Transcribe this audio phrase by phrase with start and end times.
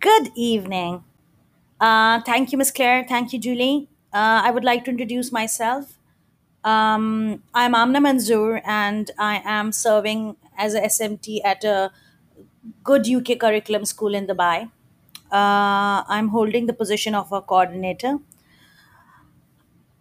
[0.00, 1.04] Good evening.
[1.80, 3.04] Uh, thank you, Miss Claire.
[3.08, 3.88] Thank you, Julie.
[4.12, 5.98] Uh, I would like to introduce myself.
[6.64, 11.92] Um, I'm Amna Manzoor, and I am serving as a SMT at a
[12.84, 14.70] good UK curriculum school in Dubai.
[15.32, 18.18] Uh, I'm holding the position of a coordinator.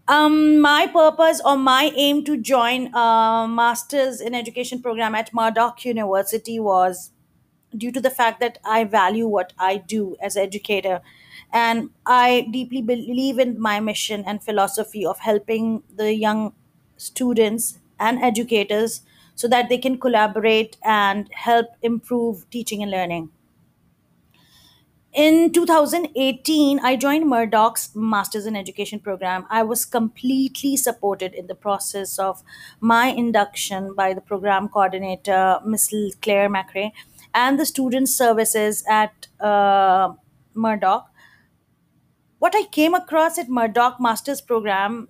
[0.08, 5.84] Um, my purpose or my aim to join a master's in education program at Murdoch
[5.84, 7.12] University was
[7.78, 11.02] due to the fact that I value what I do as an educator.
[11.52, 16.54] And I deeply believe in my mission and philosophy of helping the young
[16.98, 19.02] students and educators
[19.36, 23.30] so that they can collaborate and help improve teaching and learning.
[25.16, 29.46] In 2018, I joined Murdoch's Masters in Education program.
[29.50, 32.44] I was completely supported in the process of
[32.82, 35.90] my induction by the program coordinator, Miss
[36.22, 36.92] Claire Macrae,
[37.36, 40.14] and the student services at uh,
[40.56, 41.08] Murdoch.
[42.40, 45.10] What I came across at Murdoch Masters program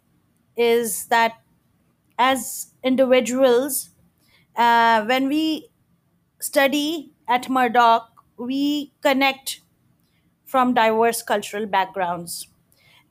[0.57, 1.33] is that
[2.17, 3.89] as individuals,
[4.55, 5.69] uh, when we
[6.39, 9.61] study at Murdoch, we connect
[10.45, 12.47] from diverse cultural backgrounds.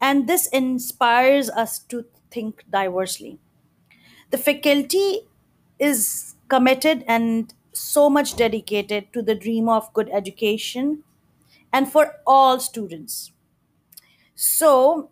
[0.01, 3.39] And this inspires us to think diversely.
[4.31, 5.23] The faculty
[5.78, 11.05] is committed and so much dedicated to the dream of good education
[11.72, 13.33] and for all students.
[14.34, 15.11] So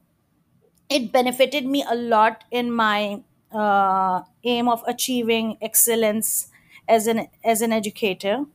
[0.90, 6.48] it benefited me a lot in my uh, aim of achieving excellence
[6.88, 8.46] as an as an educator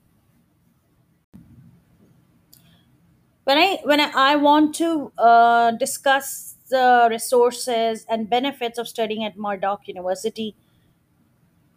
[3.43, 9.37] when i when i, want to uh, discuss the resources and benefits of studying at
[9.37, 10.55] murdoch university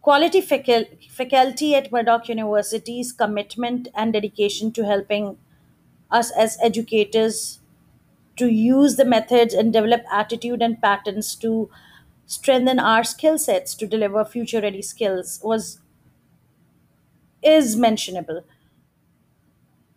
[0.01, 5.37] quality faculty at murdoch university's commitment and dedication to helping
[6.11, 7.59] us as educators
[8.37, 11.69] to use the methods and develop attitude and patterns to
[12.27, 15.79] strengthen our skill sets to deliver future ready skills was
[17.43, 18.43] is mentionable.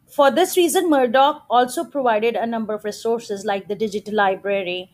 [0.07, 4.91] For this reason, Murdoch also provided a number of resources like the digital library,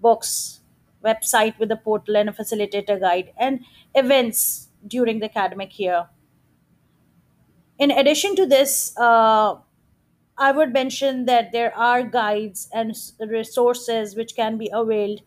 [0.00, 0.59] books,
[1.04, 3.60] website with a portal and a facilitator guide, and
[3.94, 6.08] events during the academic year.
[7.78, 9.56] In addition to this, uh,
[10.36, 15.20] I would mention that there are guides and resources which can be availed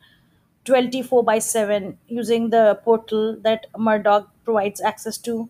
[0.65, 5.49] 24 by 7 using the portal that Murdoch provides access to.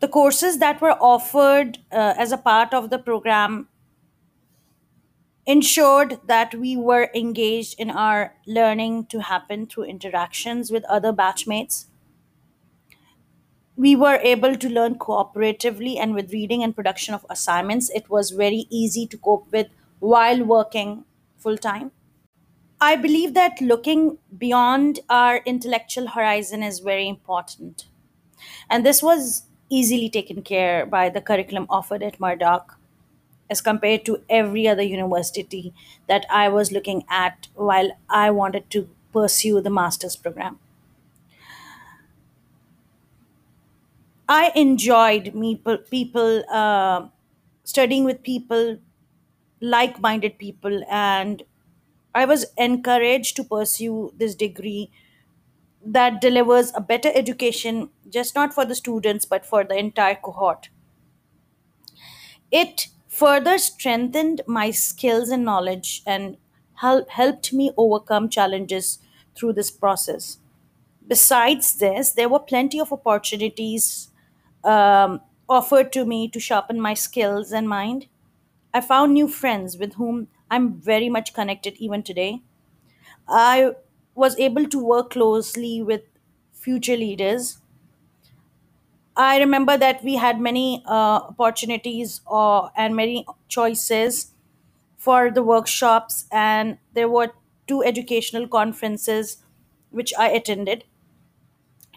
[0.00, 3.68] The courses that were offered uh, as a part of the program
[5.48, 11.86] ensured that we were engaged in our learning to happen through interactions with other batchmates.
[13.74, 17.88] We were able to learn cooperatively and with reading and production of assignments.
[17.88, 19.68] It was very easy to cope with
[20.00, 21.06] while working
[21.38, 21.92] full time.
[22.78, 27.86] I believe that looking beyond our intellectual horizon is very important.
[28.68, 32.77] And this was easily taken care by the curriculum offered at Murdoch
[33.50, 35.72] as compared to every other university
[36.06, 40.58] that I was looking at while I wanted to pursue the master's program.
[44.28, 47.08] I enjoyed people, people uh,
[47.64, 48.78] studying with people,
[49.60, 51.42] like minded people, and
[52.14, 54.90] I was encouraged to pursue this degree
[55.84, 60.70] that delivers a better education, just not for the students, but for the entire cohort.
[62.50, 66.36] It further strengthened my skills and knowledge and
[66.82, 68.98] hel- helped me overcome challenges
[69.34, 70.38] through this process.
[71.06, 74.10] Besides this, there were plenty of opportunities
[74.64, 78.06] um, offered to me to sharpen my skills and mind.
[78.74, 82.42] I found new friends with whom I'm very much connected even today.
[83.28, 83.72] I
[84.14, 86.02] was able to work closely with
[86.52, 87.58] future leaders
[89.18, 94.32] I remember that we had many uh, opportunities uh, and many choices
[94.96, 97.32] for the workshops, and there were
[97.66, 99.38] two educational conferences
[99.90, 100.84] which I attended.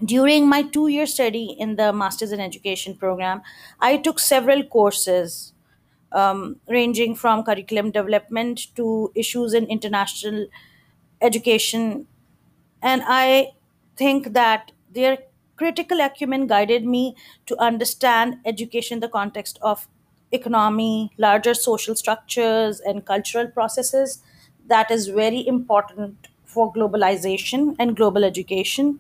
[0.04, 3.42] During my two year study in the Masters in Education program,
[3.80, 5.54] I took several courses
[6.12, 10.48] um, ranging from curriculum development to issues in international
[11.22, 12.08] education
[12.82, 13.54] and I
[13.98, 15.20] think that their
[15.62, 17.16] critical acumen guided me
[17.46, 19.88] to understand education in the context of
[20.32, 24.22] economy, larger social structures, and cultural processes.
[24.68, 29.00] That is very important for globalization and global education.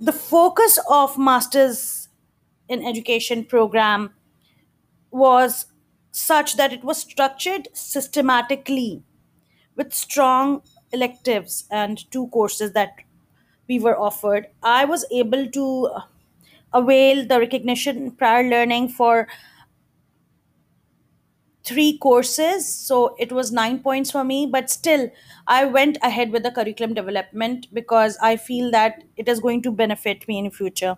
[0.00, 2.08] The focus of masters
[2.68, 4.14] in education program
[5.10, 5.66] was
[6.12, 9.02] such that it was structured systematically
[9.76, 10.62] with strong
[10.92, 12.96] electives and two courses that
[13.68, 14.48] we were offered.
[14.62, 16.00] I was able to uh,
[16.72, 19.28] avail the recognition prior learning for
[21.64, 22.72] three courses.
[22.72, 25.10] So it was 9 points for me but still
[25.46, 29.70] i went ahead with the curriculum development because i feel that it is going to
[29.72, 30.96] benefit me in future.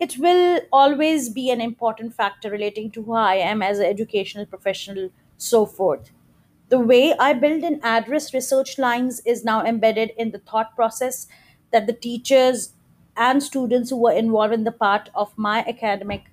[0.00, 4.46] It will always be an important factor relating to who i am as an educational
[4.46, 6.10] professional so forth.
[6.70, 11.26] The way i build and address research lines is now embedded in the thought process
[11.72, 12.72] that the teachers
[13.16, 16.24] and students who were involved in the part of my academic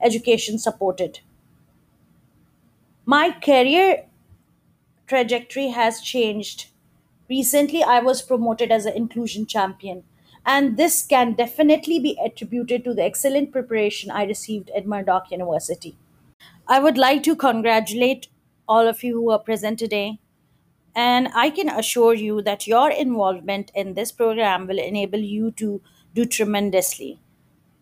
[0.00, 1.20] education supported
[3.04, 4.04] my career
[5.08, 6.68] trajectory has changed.
[7.28, 10.04] Recently, I was promoted as an inclusion champion,
[10.46, 15.96] and this can definitely be attributed to the excellent preparation I received at Murdoch University.
[16.68, 18.28] I would like to congratulate
[18.68, 20.18] all of you who are present today,
[20.94, 25.80] and I can assure you that your involvement in this program will enable you to
[26.14, 27.20] do tremendously.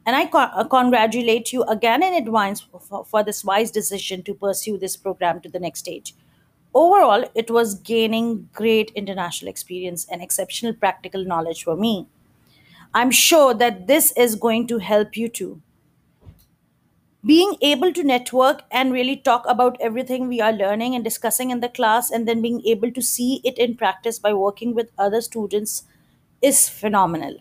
[0.04, 4.78] And I uh, congratulate you again in advance for, for this wise decision to pursue
[4.78, 6.14] this program to the next stage.
[6.74, 12.06] Overall, it was gaining great international experience and exceptional practical knowledge for me.
[12.94, 15.60] I'm sure that this is going to help you too.
[17.26, 21.60] Being able to network and really talk about everything we are learning and discussing in
[21.60, 25.20] the class, and then being able to see it in practice by working with other
[25.20, 25.82] students
[26.40, 27.36] is phenomenal.